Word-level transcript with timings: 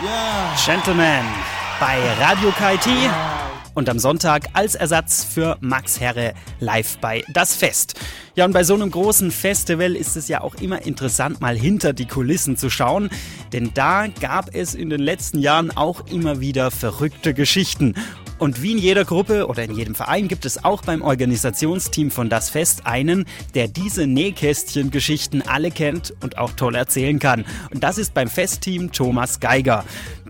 Yeah. 0.00 0.54
Gentleman 0.64 1.24
bei 1.80 1.98
Radio 2.20 2.52
KIT 2.52 2.88
und 3.74 3.88
am 3.88 3.98
Sonntag 3.98 4.44
als 4.52 4.76
Ersatz 4.76 5.24
für 5.24 5.56
Max 5.60 5.98
Herre 5.98 6.34
live 6.60 6.98
bei 6.98 7.24
Das 7.32 7.56
Fest. 7.56 7.98
Ja, 8.36 8.44
und 8.44 8.52
bei 8.52 8.62
so 8.62 8.74
einem 8.74 8.92
großen 8.92 9.32
Festival 9.32 9.96
ist 9.96 10.16
es 10.16 10.28
ja 10.28 10.40
auch 10.40 10.54
immer 10.56 10.82
interessant, 10.82 11.40
mal 11.40 11.56
hinter 11.56 11.94
die 11.94 12.06
Kulissen 12.06 12.56
zu 12.56 12.70
schauen, 12.70 13.10
denn 13.52 13.72
da 13.74 14.06
gab 14.06 14.54
es 14.54 14.76
in 14.76 14.88
den 14.88 15.00
letzten 15.00 15.40
Jahren 15.40 15.76
auch 15.76 16.06
immer 16.06 16.38
wieder 16.38 16.70
verrückte 16.70 17.34
Geschichten. 17.34 17.94
Und 18.38 18.62
wie 18.62 18.72
in 18.72 18.78
jeder 18.78 19.04
Gruppe 19.04 19.48
oder 19.48 19.64
in 19.64 19.74
jedem 19.74 19.94
Verein 19.96 20.28
gibt 20.28 20.44
es 20.44 20.64
auch 20.64 20.82
beim 20.82 21.02
Organisationsteam 21.02 22.10
von 22.12 22.28
Das 22.28 22.50
Fest 22.50 22.86
einen, 22.86 23.26
der 23.54 23.66
diese 23.66 24.06
Nähkästchen-Geschichten 24.06 25.42
alle 25.42 25.70
kennt 25.72 26.14
und 26.20 26.38
auch 26.38 26.52
toll 26.52 26.76
erzählen 26.76 27.18
kann. 27.18 27.44
Und 27.72 27.82
das 27.82 27.98
ist 27.98 28.14
beim 28.14 28.28
Festteam 28.28 28.92
Thomas 28.92 29.40
Geiger. 29.40 29.84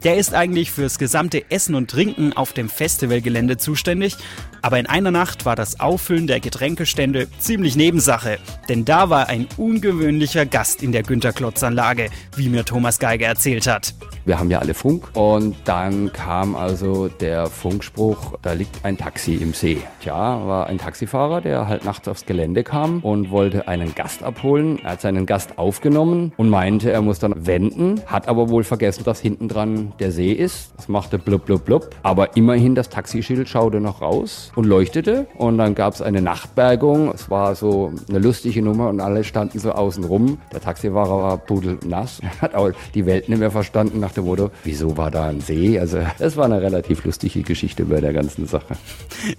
Der 0.04 0.16
ist 0.16 0.32
eigentlich 0.32 0.70
fürs 0.70 0.98
gesamte 0.98 1.50
Essen 1.50 1.74
und 1.74 1.90
Trinken 1.90 2.32
auf 2.32 2.52
dem 2.52 2.68
Festivalgelände 2.68 3.56
zuständig, 3.56 4.16
aber 4.62 4.78
in 4.78 4.86
einer 4.86 5.10
Nacht 5.10 5.44
war 5.44 5.56
das 5.56 5.80
Auffüllen 5.80 6.26
der 6.26 6.40
Getränkestände 6.40 7.28
ziemlich 7.38 7.74
Nebensache, 7.74 8.38
denn 8.68 8.84
da 8.84 9.10
war 9.10 9.28
ein 9.28 9.48
ungewöhnlicher 9.56 10.46
Gast 10.46 10.82
in 10.82 10.92
der 10.92 11.02
Günter 11.02 11.32
Klotz 11.32 11.62
Anlage, 11.62 12.10
wie 12.36 12.48
mir 12.48 12.64
Thomas 12.64 12.98
Geiger 12.98 13.26
erzählt 13.26 13.66
hat. 13.66 13.94
Wir 14.24 14.38
haben 14.38 14.50
ja 14.50 14.58
alle 14.58 14.74
Funk 14.74 15.08
und 15.14 15.56
dann 15.64 16.12
kam 16.12 16.54
also 16.54 17.08
der 17.08 17.46
Funkspruch, 17.46 18.38
da 18.42 18.52
liegt 18.52 18.84
ein 18.84 18.98
Taxi 18.98 19.36
im 19.36 19.54
See. 19.54 19.78
Tja, 20.02 20.14
war 20.14 20.66
ein 20.66 20.78
Taxifahrer, 20.78 21.40
der 21.40 21.66
halt 21.66 21.84
nachts 21.84 22.06
aufs 22.08 22.26
Gelände 22.26 22.62
kam 22.62 23.00
und 23.00 23.30
wollte 23.30 23.68
einen 23.68 23.94
Gast 23.94 24.22
abholen. 24.22 24.78
Er 24.84 24.92
hat 24.92 25.00
seinen 25.00 25.24
Gast 25.24 25.58
aufgenommen 25.58 26.32
und 26.36 26.50
meinte, 26.50 26.92
er 26.92 27.00
muss 27.00 27.18
dann 27.18 27.46
wenden, 27.46 28.02
hat 28.06 28.28
aber 28.28 28.50
wohl 28.50 28.64
vergessen, 28.64 29.02
dass 29.04 29.20
hinten 29.20 29.48
dran 29.48 29.87
der 29.98 30.12
See 30.12 30.32
ist. 30.32 30.72
Das 30.76 30.88
machte 30.88 31.18
blub 31.18 31.46
blub 31.46 31.64
blub. 31.64 31.90
Aber 32.02 32.36
immerhin 32.36 32.74
das 32.74 32.88
Taxischild 32.88 33.48
schaute 33.48 33.80
noch 33.80 34.02
raus 34.02 34.52
und 34.54 34.64
leuchtete 34.64 35.26
und 35.36 35.58
dann 35.58 35.74
gab 35.74 35.94
es 35.94 36.02
eine 36.02 36.22
Nachtbergung. 36.22 37.10
Es 37.12 37.30
war 37.30 37.54
so 37.54 37.92
eine 38.08 38.18
lustige 38.18 38.62
Nummer 38.62 38.88
und 38.88 39.00
alle 39.00 39.24
standen 39.24 39.58
so 39.58 39.72
außen 39.72 40.04
rum. 40.04 40.38
Der 40.52 40.60
Taxifahrer 40.60 41.22
war 41.22 41.36
pudelnass, 41.38 42.20
hat 42.40 42.54
auch 42.54 42.70
die 42.94 43.06
Welt 43.06 43.28
nicht 43.28 43.38
mehr 43.38 43.50
verstanden 43.50 44.00
nach 44.00 44.12
dem 44.12 44.24
Motto, 44.24 44.50
wieso 44.64 44.96
war 44.96 45.10
da 45.10 45.26
ein 45.26 45.40
See? 45.40 45.78
Also 45.78 45.98
es 46.18 46.36
war 46.36 46.46
eine 46.46 46.60
relativ 46.60 47.04
lustige 47.04 47.42
Geschichte 47.42 47.84
bei 47.84 48.00
der 48.00 48.12
ganzen 48.12 48.46
Sache. 48.46 48.76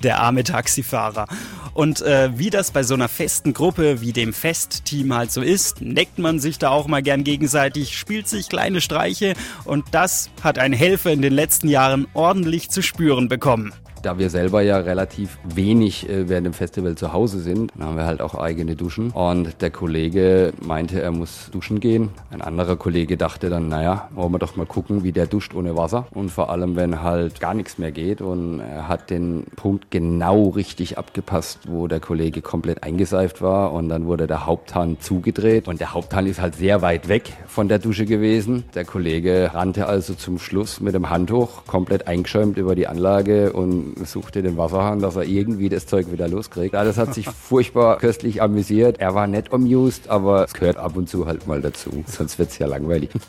Der 0.04 0.20
arme 0.20 0.44
Taxifahrer. 0.44 1.26
Und 1.80 2.02
äh, 2.02 2.38
wie 2.38 2.50
das 2.50 2.72
bei 2.72 2.84
so 2.84 2.94
einer 2.94 3.08
festen 3.08 3.54
Gruppe 3.54 4.02
wie 4.02 4.12
dem 4.12 4.34
Festteam 4.34 5.14
halt 5.14 5.32
so 5.32 5.42
ist, 5.42 5.80
neckt 5.80 6.20
man 6.20 6.38
sich 6.38 6.60
da 6.60 6.72
auch 6.72 6.88
mal 6.88 7.02
gern 7.02 7.24
gegenseitig, 7.24 7.98
spielt 7.98 8.28
sich 8.28 8.50
kleine 8.50 8.82
Streiche 8.82 9.34
und 9.64 9.86
das 9.92 10.30
hat 10.44 10.60
ein 10.60 10.74
Helfer 10.74 11.14
in 11.14 11.22
den 11.22 11.32
letzten 11.32 11.70
Jahren 11.70 12.06
ordentlich 12.14 12.70
zu 12.70 12.82
spüren 12.82 13.30
bekommen. 13.30 13.72
Da 14.02 14.18
wir 14.18 14.30
selber 14.30 14.62
ja 14.62 14.78
relativ 14.78 15.38
wenig 15.44 16.10
äh, 16.10 16.30
während 16.30 16.46
dem 16.46 16.54
Festival 16.54 16.96
zu 16.96 17.12
Hause 17.12 17.40
sind, 17.40 17.74
haben 17.80 17.98
wir 17.98 18.06
halt 18.06 18.22
auch 18.22 18.36
eigene 18.36 18.76
Duschen. 18.76 19.12
Und 19.12 19.62
der 19.62 19.72
Kollege 19.72 20.54
meinte, 20.62 21.02
er 21.02 21.12
muss 21.12 21.50
duschen 21.52 21.82
gehen. 21.82 22.10
Ein 22.32 22.42
anderer 22.42 22.78
Kollege 22.78 23.18
dachte 23.18 23.50
dann, 23.50 23.68
naja, 23.68 24.08
wollen 24.16 24.32
wir 24.32 24.40
doch 24.40 24.56
mal 24.56 24.66
gucken, 24.66 25.04
wie 25.04 25.12
der 25.12 25.28
duscht 25.28 25.54
ohne 25.54 25.76
Wasser. 25.76 26.08
Und 26.12 26.30
vor 26.30 26.50
allem, 26.50 26.78
wenn 26.78 27.02
halt 27.02 27.42
gar 27.42 27.54
nichts 27.54 27.78
mehr 27.78 27.92
geht. 27.92 28.22
Und 28.22 28.62
er 28.62 28.88
hat 28.88 29.10
den 29.10 29.46
Punkt 29.58 29.92
genau 29.92 30.50
richtig 30.50 30.98
abgepasst, 30.98 31.60
wo 31.68 31.88
der 31.88 32.00
Kollege 32.00 32.42
komplett 32.42 32.84
eingeseift 32.84 33.42
war. 33.42 33.74
Und 33.74 33.90
dann 33.90 34.06
wurde 34.06 34.28
der 34.28 34.46
Haupthahn 34.46 34.98
zugedreht. 35.02 35.68
Und 35.68 35.82
der 35.82 35.94
Haupthahn 35.94 36.26
ist 36.26 36.40
halt 36.40 36.56
sehr 36.56 36.82
weit 36.82 37.10
weg 37.10 37.34
von 37.48 37.68
der 37.68 37.80
Dusche 37.80 38.06
gewesen. 38.06 38.64
Der 38.76 38.86
Kollege 38.86 39.52
rannte 39.54 39.88
also 39.88 40.14
zum 40.14 40.40
Schluss 40.40 40.80
mit 40.80 40.94
dem 40.94 41.10
Handtuch 41.10 41.66
komplett 41.68 42.08
eingeschäumt 42.08 42.58
über 42.58 42.76
die 42.76 42.88
Anlage 42.88 43.52
und 43.52 43.89
suchte 44.06 44.42
den 44.42 44.58
Wasserhahn, 44.58 45.00
dass 45.00 45.16
er 45.16 45.24
irgendwie 45.24 45.70
das 45.70 45.86
Zeug 45.86 46.12
wieder 46.12 46.28
loskriegt. 46.28 46.76
Alles 46.76 46.98
hat 46.98 47.14
sich 47.14 47.28
furchtbar 47.28 47.98
köstlich 47.98 48.42
amüsiert. 48.42 49.00
Er 49.00 49.16
war 49.16 49.28
nicht 49.28 49.54
amused, 49.54 50.10
aber 50.10 50.44
es 50.44 50.54
gehört 50.54 50.78
ab 50.78 50.96
und 50.96 51.10
zu 51.10 51.26
halt 51.26 51.48
mal 51.48 51.62
dazu. 51.62 52.04
Sonst 52.08 52.40
wird's 52.40 52.58
ja 52.58 52.68
langweilig. 52.68 53.10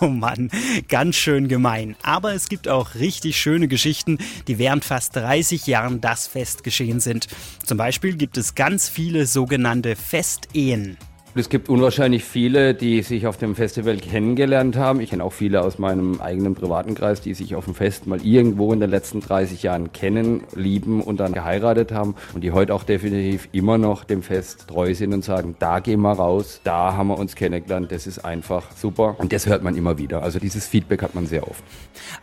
Oh 0.00 0.06
Mann, 0.08 0.50
ganz 0.88 1.16
schön 1.16 1.48
gemein. 1.48 1.96
Aber 2.02 2.34
es 2.34 2.48
gibt 2.48 2.68
auch 2.68 2.94
richtig 2.96 3.38
schöne 3.38 3.68
Geschichten, 3.68 4.18
die 4.48 4.58
während 4.58 4.84
fast 4.84 5.14
30 5.16 5.66
Jahren 5.66 6.00
das 6.00 6.26
Fest 6.26 6.64
geschehen 6.64 7.00
sind. 7.00 7.28
Zum 7.64 7.78
Beispiel 7.78 8.16
gibt 8.16 8.36
es 8.36 8.54
ganz 8.54 8.88
viele 8.88 9.26
sogenannte 9.26 9.96
Festehen. 9.96 10.98
Es 11.38 11.50
gibt 11.50 11.68
unwahrscheinlich 11.68 12.24
viele, 12.24 12.72
die 12.72 13.02
sich 13.02 13.26
auf 13.26 13.36
dem 13.36 13.54
Festival 13.54 13.98
kennengelernt 13.98 14.76
haben. 14.76 15.02
Ich 15.02 15.10
kenne 15.10 15.22
auch 15.22 15.34
viele 15.34 15.60
aus 15.60 15.78
meinem 15.78 16.18
eigenen 16.18 16.54
privaten 16.54 16.94
Kreis, 16.94 17.20
die 17.20 17.34
sich 17.34 17.54
auf 17.54 17.66
dem 17.66 17.74
Fest 17.74 18.06
mal 18.06 18.24
irgendwo 18.24 18.72
in 18.72 18.80
den 18.80 18.88
letzten 18.88 19.20
30 19.20 19.62
Jahren 19.62 19.92
kennen, 19.92 20.44
lieben 20.54 21.02
und 21.02 21.20
dann 21.20 21.34
geheiratet 21.34 21.92
haben 21.92 22.14
und 22.32 22.42
die 22.42 22.52
heute 22.52 22.72
auch 22.72 22.84
definitiv 22.84 23.50
immer 23.52 23.76
noch 23.76 24.04
dem 24.04 24.22
Fest 24.22 24.64
treu 24.68 24.94
sind 24.94 25.12
und 25.12 25.24
sagen, 25.24 25.56
da 25.58 25.80
gehen 25.80 26.00
wir 26.00 26.12
raus, 26.12 26.62
da 26.64 26.94
haben 26.94 27.08
wir 27.08 27.18
uns 27.18 27.34
kennengelernt, 27.34 27.92
das 27.92 28.06
ist 28.06 28.20
einfach 28.20 28.74
super 28.74 29.16
und 29.18 29.30
das 29.30 29.44
hört 29.44 29.62
man 29.62 29.76
immer 29.76 29.98
wieder. 29.98 30.22
Also 30.22 30.38
dieses 30.38 30.66
Feedback 30.66 31.02
hat 31.02 31.14
man 31.14 31.26
sehr 31.26 31.46
oft. 31.46 31.62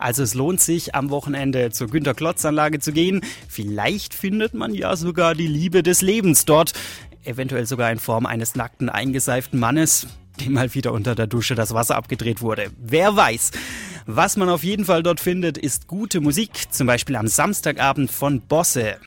Also 0.00 0.24
es 0.24 0.34
lohnt 0.34 0.60
sich 0.60 0.96
am 0.96 1.10
Wochenende 1.10 1.70
zur 1.70 1.86
Günter 1.86 2.14
Klotz 2.14 2.44
Anlage 2.44 2.80
zu 2.80 2.90
gehen. 2.90 3.20
Vielleicht 3.48 4.12
findet 4.12 4.54
man 4.54 4.74
ja 4.74 4.96
sogar 4.96 5.36
die 5.36 5.46
Liebe 5.46 5.84
des 5.84 6.02
Lebens 6.02 6.46
dort 6.46 6.72
eventuell 7.26 7.66
sogar 7.66 7.90
in 7.90 7.98
Form 7.98 8.26
eines 8.26 8.54
nackten, 8.54 8.88
eingeseiften 8.88 9.58
Mannes, 9.58 10.06
dem 10.40 10.52
mal 10.52 10.74
wieder 10.74 10.92
unter 10.92 11.14
der 11.14 11.26
Dusche 11.26 11.54
das 11.54 11.74
Wasser 11.74 11.96
abgedreht 11.96 12.40
wurde. 12.40 12.70
Wer 12.78 13.16
weiß. 13.16 13.52
Was 14.06 14.36
man 14.36 14.50
auf 14.50 14.62
jeden 14.62 14.84
Fall 14.84 15.02
dort 15.02 15.18
findet, 15.18 15.56
ist 15.56 15.86
gute 15.86 16.20
Musik, 16.20 16.50
zum 16.70 16.86
Beispiel 16.86 17.16
am 17.16 17.26
Samstagabend 17.26 18.10
von 18.10 18.42
Bosse. 18.42 18.96